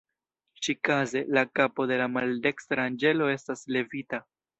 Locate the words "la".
1.37-1.43, 2.03-2.07